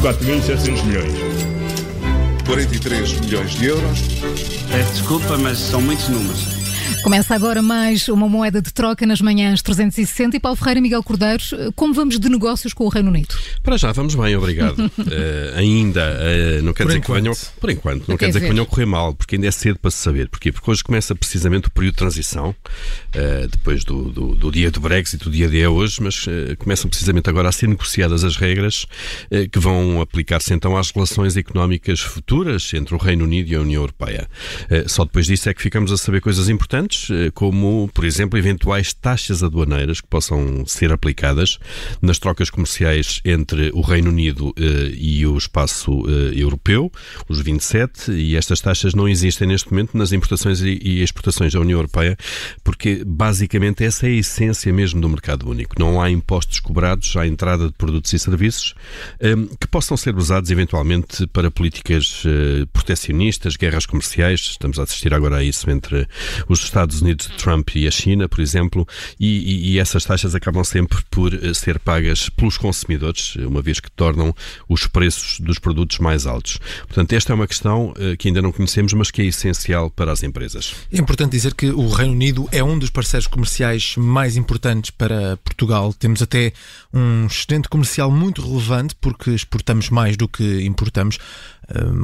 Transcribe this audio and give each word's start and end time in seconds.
4.700 0.00 0.84
milhões. 0.84 1.12
43 2.46 3.20
milhões 3.20 3.50
de 3.52 3.66
euros. 3.66 4.00
Peço 4.70 4.92
desculpa, 4.92 5.38
mas 5.38 5.58
são 5.58 5.80
muitos 5.80 6.08
números. 6.08 6.61
Começa 7.02 7.34
agora 7.34 7.60
mais 7.60 8.08
uma 8.08 8.28
moeda 8.28 8.62
de 8.62 8.72
troca 8.72 9.04
nas 9.04 9.20
manhãs 9.20 9.60
360 9.60 10.36
e 10.36 10.40
Paulo 10.40 10.56
Ferreira 10.56 10.78
e 10.78 10.82
Miguel 10.82 11.02
Cordeiro, 11.02 11.42
como 11.74 11.92
vamos 11.92 12.18
de 12.18 12.28
negócios 12.28 12.72
com 12.72 12.84
o 12.84 12.88
Reino 12.88 13.08
Unido? 13.10 13.34
Para 13.60 13.76
já, 13.76 13.90
vamos 13.90 14.14
bem, 14.14 14.36
obrigado. 14.36 14.78
uh, 14.78 14.90
ainda 15.58 16.00
uh, 16.00 16.62
não 16.62 16.72
quer 16.72 16.84
por 16.84 16.88
dizer 16.90 16.98
enquanto. 16.98 17.16
que 17.16 17.22
venham, 17.22 17.36
por 17.60 17.70
enquanto, 17.70 18.08
não 18.08 18.14
Até 18.14 18.24
quer 18.24 18.28
dizer 18.28 18.40
ver. 18.40 18.46
que 18.46 18.52
venham 18.52 18.64
a 18.64 18.66
correr 18.66 18.86
mal, 18.86 19.14
porque 19.14 19.34
ainda 19.34 19.48
é 19.48 19.50
cedo 19.50 19.80
para 19.80 19.90
se 19.90 19.98
saber. 19.98 20.28
Porquê? 20.28 20.52
Porque 20.52 20.70
hoje 20.70 20.84
começa 20.84 21.12
precisamente 21.14 21.66
o 21.66 21.70
período 21.72 21.94
de 21.94 21.98
transição, 21.98 22.50
uh, 22.50 23.48
depois 23.50 23.82
do, 23.84 24.04
do, 24.04 24.34
do 24.36 24.50
dia 24.52 24.70
do 24.70 24.78
Brexit, 24.80 25.26
o 25.26 25.30
dia 25.30 25.48
de 25.48 25.60
é 25.60 25.68
hoje, 25.68 26.00
mas 26.00 26.24
uh, 26.28 26.56
começam 26.56 26.88
precisamente 26.88 27.28
agora 27.28 27.48
a 27.48 27.52
ser 27.52 27.66
negociadas 27.66 28.22
as 28.22 28.36
regras 28.36 28.84
uh, 29.30 29.48
que 29.50 29.58
vão 29.58 30.00
aplicar-se 30.00 30.54
então 30.54 30.76
às 30.76 30.92
relações 30.92 31.36
económicas 31.36 31.98
futuras 32.00 32.72
entre 32.74 32.94
o 32.94 32.98
Reino 32.98 33.24
Unido 33.24 33.50
e 33.50 33.56
a 33.56 33.60
União 33.60 33.82
Europeia. 33.82 34.28
Uh, 34.70 34.88
Só 34.88 35.04
depois 35.04 35.26
disso 35.26 35.48
é 35.48 35.54
que 35.54 35.60
ficamos 35.62 35.90
a 35.90 35.96
saber 35.96 36.20
coisas 36.20 36.48
importantes, 36.48 36.91
uh, 37.08 37.32
como, 37.34 37.90
por 37.92 38.04
exemplo, 38.04 38.38
eventuais 38.38 38.92
taxas 38.92 39.42
aduaneiras 39.42 40.00
que 40.00 40.08
possam 40.08 40.64
ser 40.66 40.92
aplicadas 40.92 41.58
nas 42.00 42.18
trocas 42.18 42.50
comerciais 42.50 43.20
entre 43.24 43.70
o 43.74 43.80
Reino 43.80 44.10
Unido 44.10 44.52
eh, 44.56 44.92
e 44.96 45.26
o 45.26 45.36
espaço 45.36 46.02
eh, 46.08 46.40
europeu, 46.40 46.90
os 47.28 47.40
27, 47.40 48.12
e 48.12 48.36
estas 48.36 48.60
taxas 48.60 48.94
não 48.94 49.08
existem 49.08 49.48
neste 49.48 49.70
momento 49.70 49.96
nas 49.96 50.12
importações 50.12 50.60
e, 50.60 51.02
exportações 51.02 51.52
da 51.52 51.60
União 51.60 51.78
Europeia, 51.78 52.16
porque 52.62 53.02
basicamente 53.04 53.84
essa 53.84 54.06
é 54.06 54.10
a 54.10 54.14
essência 54.14 54.72
mesmo 54.72 55.00
do 55.00 55.08
mercado 55.08 55.48
único. 55.48 55.74
Não 55.78 56.00
há 56.00 56.10
impostos 56.10 56.60
cobrados 56.60 57.16
à 57.16 57.26
entrada 57.26 57.66
de 57.66 57.72
produtos 57.72 58.12
e 58.12 58.18
serviços 58.18 58.74
eh, 59.20 59.34
que 59.60 59.66
possam 59.66 59.96
ser 59.96 60.16
usados 60.16 60.50
eventualmente 60.50 61.26
para 61.28 61.50
políticas 61.50 62.22
eh, 62.26 62.66
protecionistas, 62.72 63.56
guerras 63.56 63.86
comerciais. 63.86 64.40
Estamos 64.40 64.78
a 64.78 64.82
assistir 64.82 65.12
agora 65.14 65.36
a 65.38 65.44
isso 65.44 65.70
entre 65.70 66.06
os 66.48 66.62
Estados 66.62 66.81
Unidos 67.00 67.26
de 67.28 67.34
Trump 67.36 67.68
e 67.76 67.86
a 67.86 67.90
China, 67.90 68.28
por 68.28 68.40
exemplo, 68.40 68.86
e, 69.20 69.26
e- 69.28 69.72
e 69.72 69.78
essas 69.78 70.04
taxas 70.04 70.34
acabam 70.34 70.64
sempre 70.64 70.98
por 71.10 71.32
eh, 71.32 71.54
ser 71.54 71.78
pagas 71.78 72.28
pelos 72.28 72.58
consumidores, 72.58 73.36
uma 73.36 73.62
vez 73.62 73.78
que 73.78 73.90
tornam 73.90 74.34
os 74.68 74.86
preços 74.86 75.38
dos 75.40 75.58
produtos 75.58 75.98
mais 75.98 76.26
altos. 76.26 76.58
Portanto, 76.86 77.12
esta 77.12 77.32
é 77.32 77.34
uma 77.34 77.46
questão 77.46 77.92
eh, 77.98 78.16
que 78.16 78.28
ainda 78.28 78.42
não 78.42 78.50
conhecemos, 78.52 78.92
mas 78.92 79.10
que 79.10 79.22
é 79.22 79.26
essencial 79.26 79.90
para 79.90 80.10
as 80.12 80.22
empresas. 80.22 80.74
É 80.92 80.98
importante 80.98 81.32
dizer 81.32 81.54
que 81.54 81.66
o 81.70 81.88
Reino 81.88 82.12
Unido 82.12 82.48
é 82.50 82.62
um 82.64 82.78
dos 82.78 82.90
parceiros 82.90 83.26
comerciais 83.26 83.94
mais 83.96 84.36
importantes 84.36 84.90
para 84.90 85.36
Portugal. 85.38 85.92
Temos 85.92 86.20
até 86.22 86.52
um 86.92 87.26
excedente 87.26 87.68
comercial 87.68 88.10
muito 88.10 88.42
relevante 88.42 88.94
porque 89.00 89.30
exportamos 89.30 89.88
mais 89.90 90.16
do 90.16 90.26
que 90.28 90.62
importamos. 90.64 91.18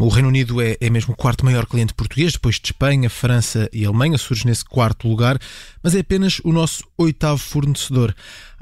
O 0.00 0.08
Reino 0.08 0.28
Unido 0.28 0.60
é, 0.60 0.76
é 0.80 0.88
mesmo 0.88 1.14
o 1.14 1.16
quarto 1.16 1.44
maior 1.44 1.66
cliente 1.66 1.94
português, 1.94 2.32
depois 2.32 2.56
de 2.56 2.68
Espanha, 2.68 3.10
França 3.10 3.68
e 3.72 3.84
Alemanha, 3.84 4.16
surge 4.16 4.46
nesse 4.46 4.64
quarto 4.64 5.08
lugar, 5.08 5.38
mas 5.82 5.94
é 5.94 6.00
apenas 6.00 6.40
o 6.44 6.52
nosso 6.52 6.84
oitavo 6.96 7.38
fornecedor. 7.38 8.14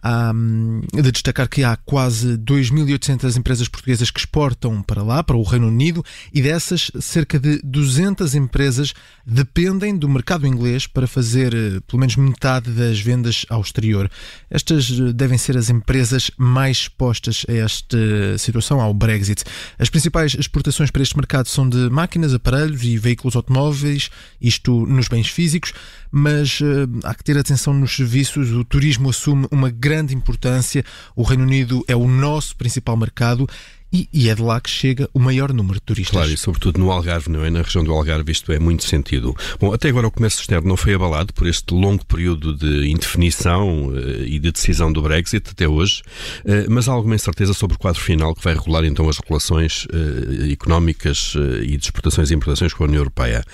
Há 0.06 0.32
hum, 0.34 0.82
de 0.92 1.10
destacar 1.10 1.48
que 1.48 1.64
há 1.64 1.76
quase 1.76 2.36
2.800 2.36 3.38
empresas 3.38 3.68
portuguesas 3.68 4.10
que 4.10 4.20
exportam 4.20 4.82
para 4.82 5.02
lá, 5.02 5.24
para 5.24 5.34
o 5.34 5.42
Reino 5.42 5.68
Unido, 5.68 6.04
e 6.32 6.42
dessas, 6.42 6.90
cerca 7.00 7.38
de 7.38 7.58
200 7.64 8.34
empresas 8.34 8.92
dependem 9.26 9.96
do 9.96 10.06
mercado 10.06 10.46
inglês 10.46 10.86
para 10.86 11.06
fazer 11.06 11.54
eh, 11.54 11.80
pelo 11.86 12.00
menos 12.00 12.16
metade 12.16 12.70
das 12.70 13.00
vendas 13.00 13.46
ao 13.48 13.62
exterior. 13.62 14.10
Estas 14.50 14.90
eh, 14.90 15.12
devem 15.14 15.38
ser 15.38 15.56
as 15.56 15.70
empresas 15.70 16.30
mais 16.36 16.76
expostas 16.76 17.46
a 17.48 17.52
esta 17.52 17.96
situação, 18.36 18.80
ao 18.80 18.92
Brexit. 18.92 19.42
As 19.78 19.88
principais 19.88 20.34
exportações 20.34 20.90
para 20.90 21.02
este 21.02 21.16
mercado 21.16 21.48
são 21.48 21.66
de 21.66 21.88
máquinas, 21.88 22.34
aparelhos 22.34 22.82
e 22.82 22.98
veículos 22.98 23.36
automóveis, 23.36 24.10
isto 24.40 24.84
nos 24.86 25.08
bens 25.08 25.28
físicos, 25.28 25.72
mas 26.10 26.60
eh, 26.60 26.86
há 27.04 27.14
que 27.14 27.24
ter 27.24 27.38
atenção 27.38 27.72
nos 27.72 27.96
serviços. 27.96 28.50
O 28.52 28.64
turismo 28.64 29.08
assume 29.08 29.48
uma 29.50 29.70
grande 29.70 29.93
importância. 30.02 30.84
O 31.14 31.22
Reino 31.22 31.44
Unido 31.44 31.84
é 31.86 31.94
o 31.94 32.08
nosso 32.08 32.56
principal 32.56 32.96
mercado 32.96 33.46
e, 33.94 34.08
e 34.12 34.28
é 34.28 34.34
de 34.34 34.42
lá 34.42 34.60
que 34.60 34.68
chega 34.68 35.08
o 35.14 35.20
maior 35.20 35.52
número 35.52 35.74
de 35.74 35.82
turistas. 35.82 36.16
Claro, 36.16 36.32
e 36.32 36.36
sobretudo 36.36 36.80
no 36.80 36.90
Algarve, 36.90 37.30
não 37.30 37.44
é? 37.44 37.50
Na 37.50 37.62
região 37.62 37.84
do 37.84 37.92
Algarve 37.92 38.32
isto 38.32 38.50
é 38.50 38.58
muito 38.58 38.82
sentido. 38.82 39.36
Bom, 39.60 39.72
até 39.72 39.88
agora 39.88 40.08
o 40.08 40.10
comércio 40.10 40.40
externo 40.40 40.68
não 40.68 40.76
foi 40.76 40.94
abalado 40.94 41.32
por 41.32 41.46
este 41.46 41.72
longo 41.72 42.04
período 42.04 42.56
de 42.56 42.90
indefinição 42.90 43.92
eh, 43.94 44.24
e 44.26 44.40
de 44.40 44.50
decisão 44.50 44.92
do 44.92 45.00
Brexit 45.00 45.48
até 45.48 45.68
hoje, 45.68 46.02
eh, 46.44 46.66
mas 46.68 46.88
há 46.88 46.92
alguma 46.92 47.14
incerteza 47.14 47.54
sobre 47.54 47.76
o 47.76 47.78
quadro 47.78 48.00
final 48.00 48.34
que 48.34 48.42
vai 48.42 48.54
regular 48.54 48.84
então 48.84 49.08
as 49.08 49.18
relações 49.18 49.86
eh, 49.92 50.52
económicas 50.52 51.34
e 51.62 51.76
de 51.76 51.84
exportações 51.84 52.32
e 52.32 52.34
importações 52.34 52.72
com 52.72 52.82
a 52.82 52.86
União 52.88 53.00
Europeia. 53.00 53.44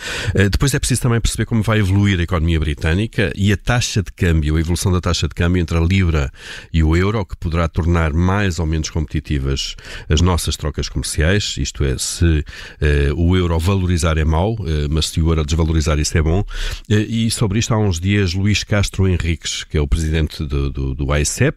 Depois 0.51 0.73
é 0.73 0.79
preciso 0.79 1.03
também 1.03 1.21
perceber 1.21 1.45
como 1.45 1.63
vai 1.63 1.81
evoluir 1.81 2.19
a 2.19 2.23
economia 2.23 2.59
britânica 2.59 3.31
e 3.37 3.53
a 3.53 3.57
taxa 3.57 4.03
de 4.03 4.11
câmbio, 4.13 4.57
a 4.57 4.61
evolução 4.61 4.91
da 4.91 5.01
taxa 5.01 5.29
de 5.29 5.35
câmbio 5.35 5.61
entre 5.61 5.77
a 5.77 5.81
Libra 5.81 6.33
e 6.73 6.83
o 6.83 6.97
Euro, 6.97 7.25
que 7.27 7.37
poderá 7.37 7.69
tornar 7.69 8.13
mais 8.13 8.59
ou 8.59 8.67
menos 8.67 8.89
competitivas 8.89 9.75
as 10.09 10.21
nossas 10.31 10.57
trocas 10.57 10.89
comerciais, 10.89 11.57
isto 11.59 11.83
é, 11.83 11.99
se 11.99 12.45
eh, 12.81 13.11
o 13.17 13.37
euro 13.37 13.59
valorizar 13.59 14.17
é 14.17 14.25
mau, 14.25 14.57
eh, 14.61 14.87
mas 14.89 15.09
se 15.09 15.21
o 15.21 15.29
euro 15.29 15.45
desvalorizar 15.45 15.99
isso 15.99 16.17
é 16.17 16.23
bom. 16.23 16.45
Eh, 16.89 17.01
e 17.01 17.31
sobre 17.33 17.59
isto 17.59 17.75
há 17.75 17.79
uns 17.79 17.99
dias 17.99 18.33
Luís 18.33 18.63
Castro 18.63 19.09
Henriques, 19.09 19.65
que 19.65 19.77
é 19.77 19.81
o 19.81 19.89
presidente 19.89 20.45
do, 20.45 20.71
do, 20.71 20.95
do 20.95 21.07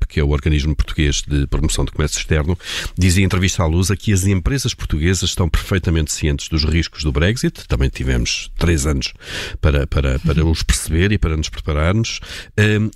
que 0.10 0.20
é 0.20 0.24
o 0.24 0.30
organismo 0.30 0.76
português 0.76 1.22
de 1.22 1.46
promoção 1.46 1.86
de 1.86 1.92
comércio 1.92 2.18
externo, 2.18 2.58
dizia 2.98 3.22
em 3.22 3.26
entrevista 3.26 3.62
à 3.62 3.68
Lusa 3.68 3.96
que 3.96 4.12
as 4.12 4.26
empresas 4.26 4.74
portuguesas 4.74 5.30
estão 5.30 5.48
perfeitamente 5.48 6.12
cientes 6.12 6.50
dos 6.50 6.64
riscos 6.64 7.04
do 7.04 7.12
Brexit, 7.12 7.68
também 7.68 7.90
tivemos 7.90 8.52
três 8.58 8.88
anos 8.88 9.14
para, 9.62 9.86
para, 9.86 10.18
para 10.20 10.44
os 10.44 10.64
perceber 10.64 11.12
e 11.12 11.20
para 11.20 11.38
nos 11.38 11.50
prepararmos, 11.50 12.20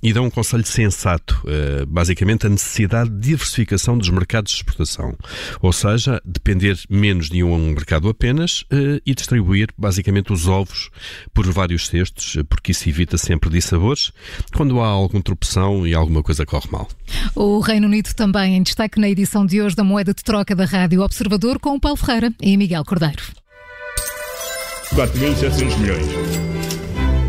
e 0.02 0.12
dão 0.12 0.24
um 0.24 0.30
conselho 0.30 0.66
sensato, 0.66 1.40
basicamente 1.86 2.46
a 2.46 2.50
necessidade 2.50 3.10
de 3.10 3.20
diversificação 3.20 3.96
dos 3.96 4.10
mercados 4.10 4.50
de 4.50 4.58
exportação. 4.58 5.16
Seja, 5.72 6.20
depender 6.24 6.78
menos 6.88 7.28
de 7.28 7.42
um 7.42 7.70
mercado 7.70 8.08
apenas 8.08 8.64
eh, 8.70 9.00
e 9.04 9.14
distribuir 9.14 9.68
basicamente 9.76 10.32
os 10.32 10.46
ovos 10.46 10.90
por 11.32 11.46
vários 11.50 11.86
cestos, 11.86 12.36
eh, 12.36 12.42
porque 12.42 12.72
isso 12.72 12.88
evita 12.88 13.18
sempre 13.18 13.50
dissabores 13.50 14.12
quando 14.54 14.80
há 14.80 14.86
alguma 14.86 15.22
tropeção 15.22 15.86
e 15.86 15.94
alguma 15.94 16.22
coisa 16.22 16.46
corre 16.46 16.70
mal. 16.70 16.88
O 17.34 17.60
Reino 17.60 17.86
Unido 17.86 18.14
também 18.14 18.56
em 18.56 18.62
destaque 18.62 19.00
na 19.00 19.08
edição 19.08 19.44
de 19.44 19.60
hoje 19.60 19.76
da 19.76 19.84
moeda 19.84 20.14
de 20.14 20.22
troca 20.22 20.54
da 20.54 20.64
Rádio 20.64 21.02
Observador 21.02 21.58
com 21.58 21.74
o 21.74 21.80
Paulo 21.80 21.96
Ferreira 21.96 22.32
e 22.40 22.56
Miguel 22.56 22.84
Cordeiro. 22.84 23.22
4.700 24.94 25.78
milhões. 25.78 26.06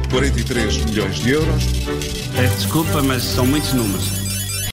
43 0.10 0.86
milhões 0.86 1.16
de 1.20 1.30
euros. 1.32 1.64
Peço 2.36 2.56
desculpa, 2.56 3.04
mas 3.04 3.24
são 3.24 3.46
muitos 3.46 3.74
números. 3.74 4.29